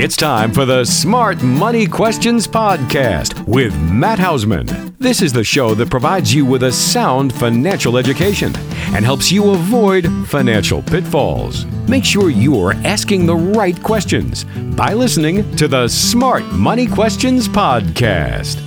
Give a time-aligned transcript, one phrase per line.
[0.00, 4.96] It's time for the Smart Money Questions Podcast with Matt Hausman.
[4.98, 8.52] This is the show that provides you with a sound financial education
[8.94, 11.64] and helps you avoid financial pitfalls.
[11.88, 14.44] Make sure you are asking the right questions
[14.76, 18.60] by listening to the Smart Money Questions Podcast.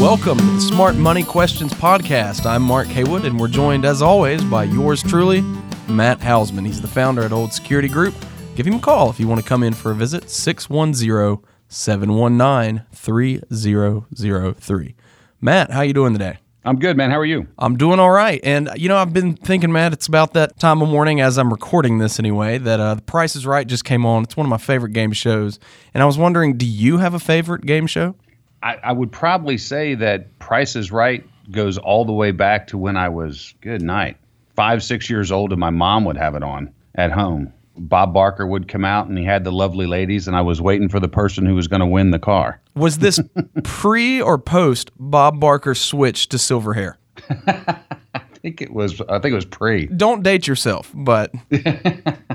[0.00, 2.46] Welcome to the Smart Money Questions Podcast.
[2.46, 5.42] I'm Mark Haywood, and we're joined, as always, by yours truly,
[5.88, 6.64] Matt Hausman.
[6.64, 8.14] He's the founder at Old Security Group
[8.56, 12.86] give him a call if you want to come in for a visit 610 719
[12.92, 14.94] 3003.
[15.40, 16.38] Matt, how you doing today?
[16.64, 17.10] I'm good, man.
[17.10, 17.46] How are you?
[17.58, 18.40] I'm doing all right.
[18.42, 21.50] And, you know, I've been thinking, Matt, it's about that time of morning as I'm
[21.50, 24.24] recording this anyway, that uh, The Price is Right just came on.
[24.24, 25.60] It's one of my favorite game shows.
[25.94, 28.16] And I was wondering, do you have a favorite game show?
[28.64, 32.78] I, I would probably say that Price is Right goes all the way back to
[32.78, 34.16] when I was, good night,
[34.56, 37.52] five, six years old, and my mom would have it on at home.
[37.76, 40.88] Bob Barker would come out and he had the lovely ladies, and I was waiting
[40.88, 42.60] for the person who was going to win the car.
[42.74, 43.20] Was this
[43.64, 46.98] pre or post Bob Barker switch to silver hair?
[47.46, 49.00] I think it was.
[49.02, 49.86] I think it was pre.
[49.86, 51.32] Don't date yourself, but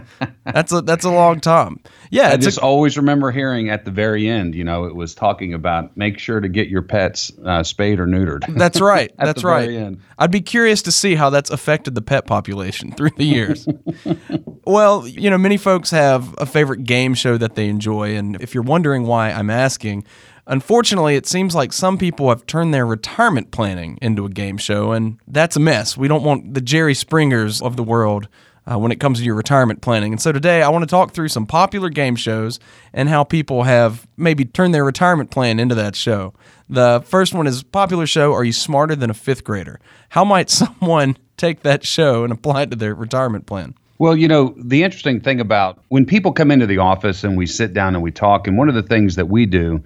[0.45, 1.79] that's a that's a long time.
[2.09, 4.55] Yeah, I just a, always remember hearing at the very end.
[4.55, 8.05] You know, it was talking about make sure to get your pets uh, spayed or
[8.05, 8.45] neutered.
[8.57, 9.11] That's right.
[9.17, 9.97] that's right.
[10.17, 13.67] I'd be curious to see how that's affected the pet population through the years.
[14.65, 18.53] well, you know, many folks have a favorite game show that they enjoy, and if
[18.53, 20.05] you're wondering why I'm asking.
[20.47, 24.91] Unfortunately, it seems like some people have turned their retirement planning into a game show,
[24.91, 25.95] and that's a mess.
[25.95, 28.27] We don't want the Jerry Springers of the world
[28.69, 30.13] uh, when it comes to your retirement planning.
[30.13, 32.59] And so today I want to talk through some popular game shows
[32.93, 36.33] and how people have maybe turned their retirement plan into that show.
[36.69, 39.79] The first one is popular show Are You Smarter Than a Fifth Grader?
[40.09, 43.75] How might someone take that show and apply it to their retirement plan?
[43.97, 47.45] Well, you know, the interesting thing about when people come into the office and we
[47.45, 49.83] sit down and we talk, and one of the things that we do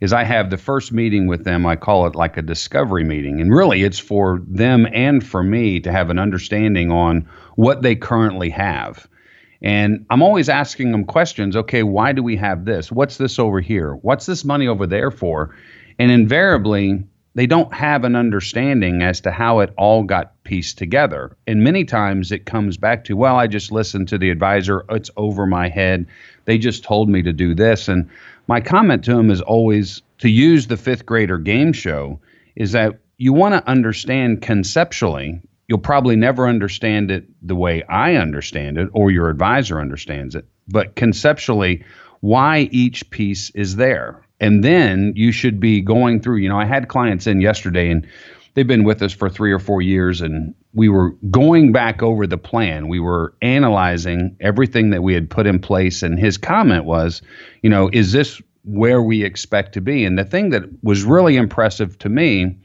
[0.00, 1.66] is I have the first meeting with them.
[1.66, 3.40] I call it like a discovery meeting.
[3.40, 7.96] And really, it's for them and for me to have an understanding on what they
[7.96, 9.06] currently have.
[9.62, 12.92] And I'm always asking them questions okay, why do we have this?
[12.92, 13.94] What's this over here?
[13.94, 15.56] What's this money over there for?
[15.98, 17.04] And invariably,
[17.34, 21.36] they don't have an understanding as to how it all got pieced together.
[21.46, 25.10] And many times it comes back to, well, I just listened to the advisor, it's
[25.18, 26.06] over my head.
[26.46, 27.88] They just told me to do this.
[27.88, 28.08] And
[28.46, 32.20] my comment to him is always to use the fifth grader game show
[32.54, 35.40] is that you want to understand conceptually.
[35.68, 40.46] You'll probably never understand it the way I understand it or your advisor understands it,
[40.68, 41.84] but conceptually,
[42.20, 44.22] why each piece is there.
[44.40, 46.36] And then you should be going through.
[46.36, 48.06] You know, I had clients in yesterday and
[48.54, 52.26] they've been with us for three or four years and we were going back over
[52.26, 52.88] the plan.
[52.88, 57.22] We were analyzing everything that we had put in place and his comment was
[57.62, 60.04] you know is this where we expect to be?
[60.04, 62.56] And the thing that was really impressive to me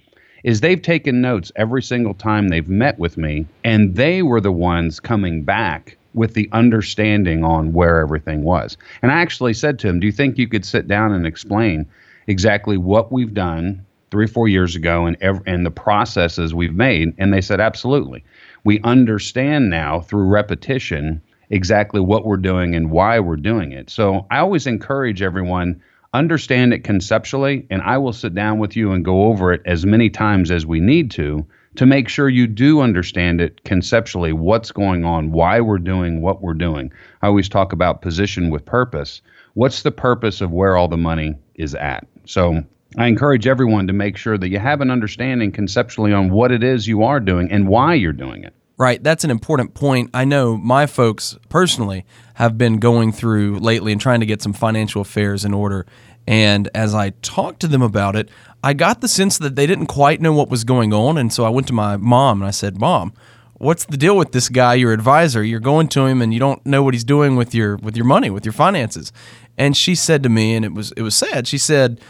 [0.43, 4.51] is they've taken notes every single time they've met with me and they were the
[4.51, 8.77] ones coming back with the understanding on where everything was.
[9.01, 11.85] And i actually said to him do you think you could sit down and explain
[12.27, 16.75] exactly what we've done three or four years ago and ev- and the processes we've
[16.75, 18.23] made and they said absolutely.
[18.63, 23.89] We understand now through repetition exactly what we're doing and why we're doing it.
[23.89, 25.81] So i always encourage everyone
[26.13, 29.85] understand it conceptually and i will sit down with you and go over it as
[29.85, 31.45] many times as we need to
[31.75, 36.41] to make sure you do understand it conceptually what's going on why we're doing what
[36.41, 36.91] we're doing.
[37.21, 39.21] I always talk about position with purpose.
[39.53, 42.05] What's the purpose of where all the money is at?
[42.25, 42.63] So
[42.97, 46.63] I encourage everyone to make sure that you have an understanding conceptually on what it
[46.63, 48.53] is you are doing and why you're doing it.
[48.77, 49.01] Right.
[49.01, 50.09] That's an important point.
[50.13, 54.53] I know my folks personally have been going through lately and trying to get some
[54.53, 55.85] financial affairs in order.
[56.27, 58.29] And as I talked to them about it,
[58.63, 61.17] I got the sense that they didn't quite know what was going on.
[61.17, 63.13] And so I went to my mom and I said, Mom,
[63.53, 65.43] what's the deal with this guy, your advisor?
[65.43, 68.05] You're going to him and you don't know what he's doing with your with your
[68.05, 69.11] money, with your finances.
[69.57, 72.01] And she said to me, and it was it was sad, she said,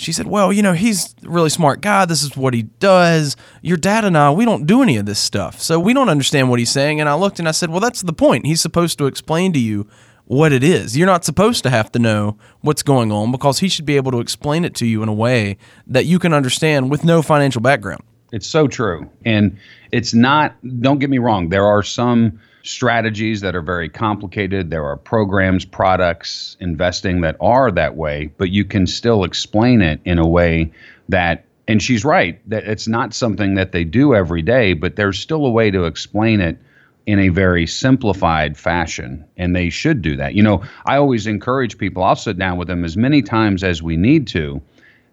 [0.00, 2.04] she said, Well, you know, he's a really smart guy.
[2.04, 3.36] This is what he does.
[3.62, 5.60] Your dad and I, we don't do any of this stuff.
[5.60, 7.00] So we don't understand what he's saying.
[7.00, 8.46] And I looked and I said, Well, that's the point.
[8.46, 9.86] He's supposed to explain to you
[10.24, 10.96] what it is.
[10.96, 14.12] You're not supposed to have to know what's going on because he should be able
[14.12, 15.56] to explain it to you in a way
[15.88, 18.04] that you can understand with no financial background.
[18.32, 19.10] It's so true.
[19.24, 19.58] And
[19.90, 24.70] it's not, don't get me wrong, there are some strategies that are very complicated.
[24.70, 30.00] There are programs, products, investing that are that way, but you can still explain it
[30.04, 30.72] in a way
[31.08, 35.18] that and she's right that it's not something that they do every day, but there's
[35.18, 36.58] still a way to explain it
[37.06, 40.34] in a very simplified fashion, and they should do that.
[40.34, 43.82] You know, I always encourage people, I'll sit down with them as many times as
[43.82, 44.60] we need to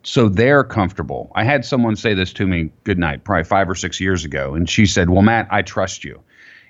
[0.08, 1.30] so they're comfortable.
[1.36, 4.56] I had someone say this to me, good night, probably five or six years ago,
[4.56, 6.22] and she said, Well, Matt, I trust you.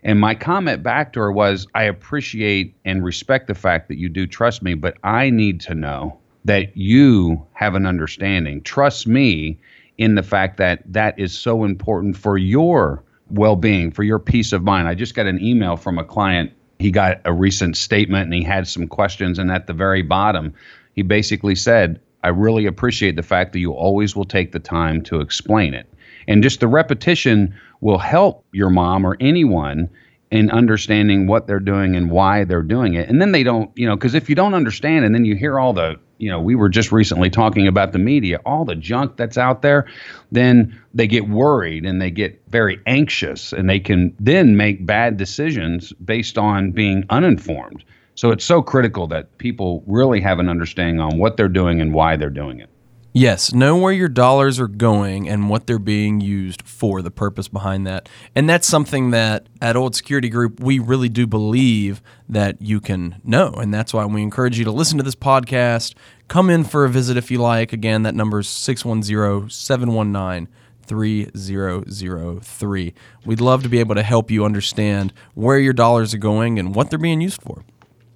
[0.08, 4.08] And my comment back to her was, I appreciate and respect the fact that you
[4.08, 8.62] do trust me, but I need to know that you have an understanding.
[8.62, 9.60] Trust me
[9.98, 14.54] in the fact that that is so important for your well being, for your peace
[14.54, 14.88] of mind.
[14.88, 16.54] I just got an email from a client.
[16.80, 19.38] He got a recent statement and he had some questions.
[19.38, 20.54] And at the very bottom,
[20.94, 25.02] he basically said, I really appreciate the fact that you always will take the time
[25.04, 25.86] to explain it.
[26.28, 29.90] And just the repetition will help your mom or anyone
[30.30, 33.08] in understanding what they're doing and why they're doing it.
[33.10, 35.58] And then they don't, you know, because if you don't understand and then you hear
[35.58, 39.16] all the, you know, we were just recently talking about the media, all the junk
[39.16, 39.88] that's out there,
[40.32, 45.16] then they get worried and they get very anxious and they can then make bad
[45.16, 47.84] decisions based on being uninformed.
[48.16, 51.94] So it's so critical that people really have an understanding on what they're doing and
[51.94, 52.70] why they're doing it.
[53.14, 57.48] Yes, know where your dollars are going and what they're being used for, the purpose
[57.48, 58.08] behind that.
[58.36, 63.20] And that's something that at Old Security Group, we really do believe that you can
[63.24, 63.54] know.
[63.54, 65.96] And that's why we encourage you to listen to this podcast.
[66.28, 67.74] Come in for a visit if you like.
[67.74, 70.48] Again, that number is 610 719
[70.86, 72.94] 3003.
[73.26, 76.76] We'd love to be able to help you understand where your dollars are going and
[76.76, 77.64] what they're being used for.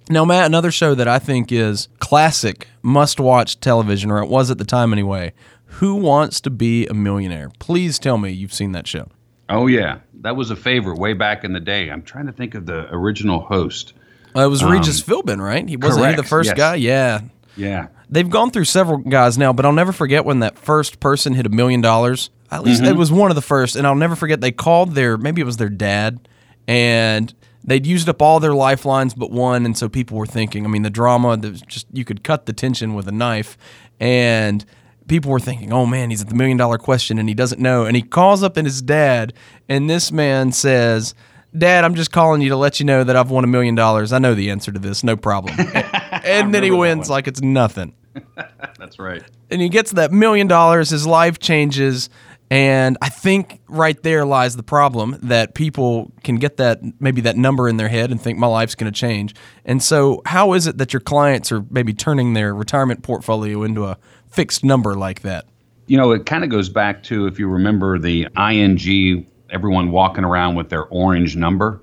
[0.08, 4.50] Now, Matt, another show that I think is classic, must watch television, or it was
[4.50, 5.32] at the time anyway.
[5.76, 7.50] Who Wants to Be a Millionaire?
[7.58, 9.08] Please tell me you've seen that show.
[9.48, 10.00] Oh, yeah.
[10.20, 11.88] That was a favorite way back in the day.
[11.88, 13.94] I'm trying to think of the original host.
[14.34, 15.66] Uh, it was Regis um, Philbin, right?
[15.68, 16.56] He wasn't he the first yes.
[16.56, 16.74] guy?
[16.76, 17.20] Yeah.
[17.56, 17.88] Yeah.
[18.08, 21.46] They've gone through several guys now, but I'll never forget when that first person hit
[21.46, 22.30] a million dollars.
[22.50, 22.92] At least mm-hmm.
[22.92, 25.44] it was one of the first, and I'll never forget they called their maybe it
[25.44, 26.28] was their dad,
[26.68, 27.32] and
[27.64, 30.64] they'd used up all their lifelines but one, and so people were thinking.
[30.64, 33.56] I mean, the drama, just you could cut the tension with a knife,
[34.00, 34.64] and
[35.08, 37.84] people were thinking, "Oh man, he's at the million dollar question and he doesn't know."
[37.84, 39.32] And he calls up in his dad,
[39.68, 41.14] and this man says.
[41.54, 44.10] Dad, I'm just calling you to let you know that I've won a million dollars.
[44.10, 45.54] I know the answer to this, no problem.
[46.24, 47.92] and then he wins like it's nothing.
[48.78, 49.22] That's right.
[49.50, 50.88] And he gets that million dollars.
[50.88, 52.08] His life changes.
[52.52, 57.38] And I think right there lies the problem that people can get that maybe that
[57.38, 59.34] number in their head and think my life's going to change.
[59.64, 63.86] And so, how is it that your clients are maybe turning their retirement portfolio into
[63.86, 63.96] a
[64.26, 65.46] fixed number like that?
[65.86, 70.24] You know, it kind of goes back to if you remember the ING, everyone walking
[70.24, 71.80] around with their orange number.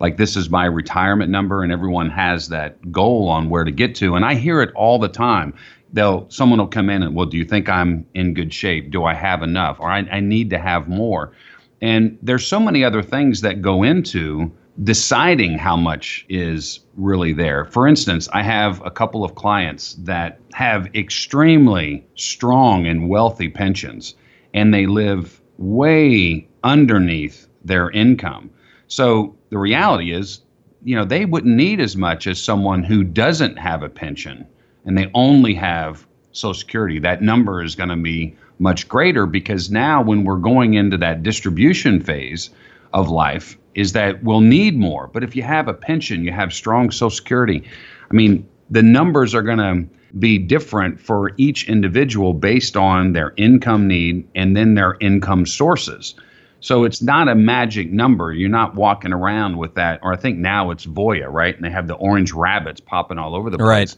[0.00, 3.94] Like, this is my retirement number, and everyone has that goal on where to get
[3.96, 4.16] to.
[4.16, 5.54] And I hear it all the time
[5.92, 8.90] they'll someone will come in and well do you think i'm in good shape?
[8.90, 9.78] Do i have enough?
[9.80, 11.32] Or i, I need to have more.
[11.82, 14.52] And there's so many other things that go into
[14.82, 17.64] deciding how much is really there.
[17.66, 24.14] For instance i have a couple of clients that have extremely strong and wealthy pensions
[24.54, 28.50] and they live way underneath their income.
[28.88, 30.42] So the reality is
[30.82, 34.46] you know they wouldn't need as much as someone who doesn't have a pension
[34.84, 39.70] and they only have Social Security, that number is going to be much greater because
[39.70, 42.50] now when we're going into that distribution phase
[42.92, 45.06] of life, is that we'll need more.
[45.06, 47.62] But if you have a pension, you have strong Social Security,
[48.10, 49.86] I mean, the numbers are going to
[50.18, 56.14] be different for each individual based on their income need and then their income sources.
[56.58, 58.32] So it's not a magic number.
[58.32, 61.54] You're not walking around with that, or I think now it's Voya, right?
[61.54, 63.66] And they have the orange rabbits popping all over the place.
[63.66, 63.96] Right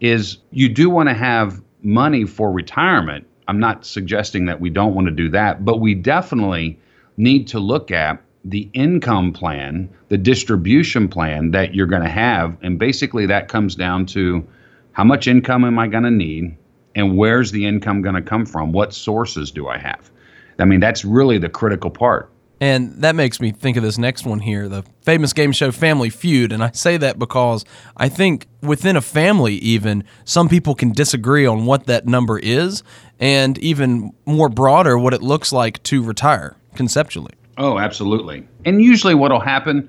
[0.00, 3.26] is you do want to have money for retirement.
[3.48, 6.78] I'm not suggesting that we don't want to do that, but we definitely
[7.16, 12.56] need to look at the income plan, the distribution plan that you're going to have.
[12.62, 14.46] And basically, that comes down to
[14.92, 16.56] how much income am I going to need
[16.94, 18.72] and where's the income going to come from?
[18.72, 20.10] What sources do I have?
[20.58, 22.30] I mean, that's really the critical part.
[22.60, 26.08] And that makes me think of this next one here the famous game show Family
[26.08, 26.52] Feud.
[26.52, 27.64] And I say that because
[27.96, 32.82] I think within a family, even, some people can disagree on what that number is,
[33.20, 37.32] and even more broader, what it looks like to retire conceptually.
[37.58, 38.46] Oh, absolutely.
[38.64, 39.88] And usually, what will happen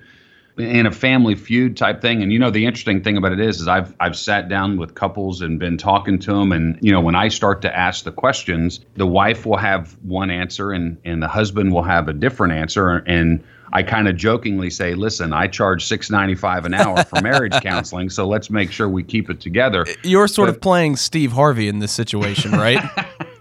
[0.58, 2.24] in a family feud type thing.
[2.24, 4.96] And you know, the interesting thing about it is, is I've I've sat down with
[4.96, 8.12] couples and been talking to them, and you know, when I start to ask the
[8.12, 12.54] questions, the wife will have one answer, and and the husband will have a different
[12.54, 17.04] answer, and I kind of jokingly say, "Listen, I charge six ninety five an hour
[17.04, 20.62] for marriage counseling, so let's make sure we keep it together." You're sort but, of
[20.62, 22.84] playing Steve Harvey in this situation, right?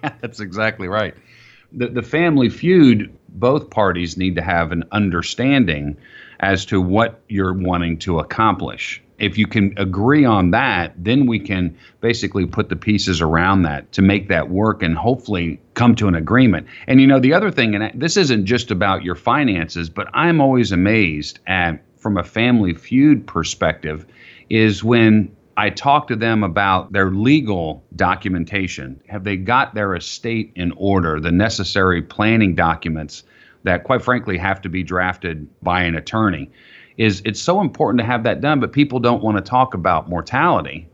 [0.20, 1.14] That's exactly right.
[1.72, 5.96] The the family feud, both parties need to have an understanding
[6.40, 9.02] as to what you're wanting to accomplish.
[9.18, 13.90] If you can agree on that, then we can basically put the pieces around that
[13.92, 16.66] to make that work and hopefully come to an agreement.
[16.86, 20.40] And you know, the other thing, and this isn't just about your finances, but I'm
[20.40, 24.04] always amazed at, from a family feud perspective,
[24.50, 29.00] is when I talk to them about their legal documentation.
[29.08, 33.24] Have they got their estate in order, the necessary planning documents
[33.66, 36.50] that, quite frankly, have to be drafted by an attorney?
[36.96, 40.08] Is it's so important to have that done, but people don't want to talk about
[40.08, 40.88] mortality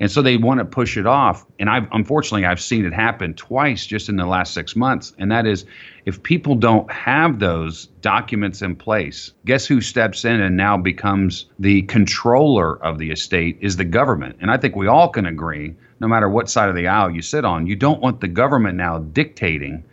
[0.00, 1.44] and so they want to push it off.
[1.58, 5.12] And I've unfortunately I've seen it happen twice just in the last six months.
[5.18, 5.66] And that is
[6.06, 11.46] if people don't have those documents in place, guess who steps in and now becomes
[11.58, 14.38] the controller of the estate is the government.
[14.40, 17.20] And I think we all can agree, no matter what side of the aisle you
[17.20, 19.84] sit on, you don't want the government now dictating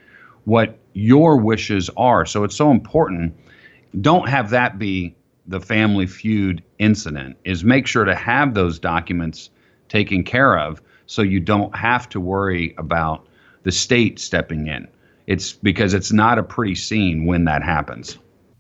[0.46, 2.26] what your wishes are.
[2.26, 3.38] So it's so important.
[4.02, 9.52] Don't have that be the family feud incident is make sure to have those documents
[9.90, 13.28] taken care of so you don't have to worry about
[13.62, 14.88] the state stepping in.
[15.28, 18.18] It's because it's not a pretty scene when that happens.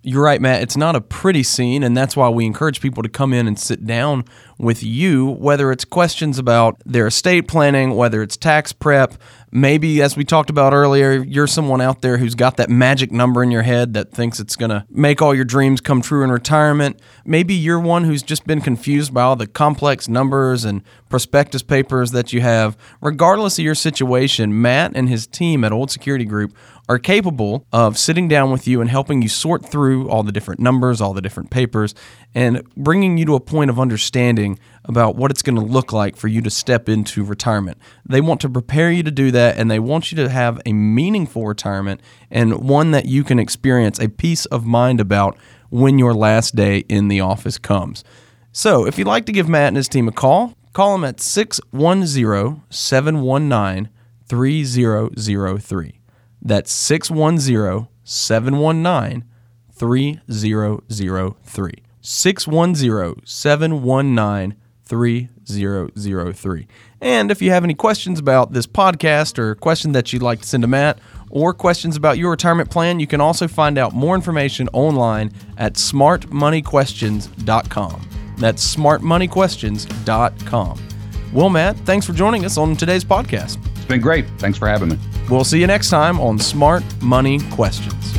[0.09, 0.61] You're right, Matt.
[0.61, 3.59] It's not a pretty scene, and that's why we encourage people to come in and
[3.59, 4.23] sit down
[4.57, 9.15] with you, whether it's questions about their estate planning, whether it's tax prep,
[9.51, 13.43] maybe as we talked about earlier, you're someone out there who's got that magic number
[13.43, 16.31] in your head that thinks it's going to make all your dreams come true in
[16.31, 16.99] retirement.
[17.25, 22.11] Maybe you're one who's just been confused by all the complex numbers and prospectus papers
[22.11, 22.77] that you have.
[23.01, 26.55] Regardless of your situation, Matt and his team at Old Security Group
[26.89, 30.61] are capable of sitting down with you and helping you sort through all the different
[30.61, 31.93] numbers, all the different papers,
[32.33, 36.15] and bringing you to a point of understanding about what it's going to look like
[36.15, 37.77] for you to step into retirement.
[38.07, 40.71] They want to prepare you to do that, and they want you to have a
[40.71, 42.01] meaningful retirement
[42.31, 45.37] and one that you can experience a peace of mind about
[45.69, 48.03] when your last day in the office comes.
[48.53, 51.19] So, if you'd like to give Matt and his team a call, call them at
[51.19, 53.89] 610 719
[54.29, 55.96] 3003.
[56.41, 59.23] That's 610 719
[59.73, 61.71] 3003.
[62.01, 64.55] 610 719
[64.87, 66.67] 3003.
[67.01, 70.39] And if you have any questions about this podcast or a question that you'd like
[70.41, 73.93] to send to Matt or questions about your retirement plan, you can also find out
[73.93, 78.09] more information online at smartmoneyquestions.com.
[78.37, 80.87] That's smartmoneyquestions.com.
[81.33, 83.57] Well, Matt, thanks for joining us on today's podcast.
[83.87, 84.27] It's been great.
[84.37, 84.99] Thanks for having me.
[85.29, 88.16] We'll see you next time on Smart Money Questions.